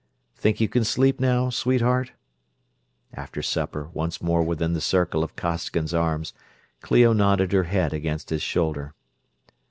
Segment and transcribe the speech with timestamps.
[0.35, 2.13] "Think you can sleep now, sweetheart?"
[3.13, 6.33] After supper, once more within the circle of Costigan's arms,
[6.81, 8.95] Clio nodded her head against his shoulder.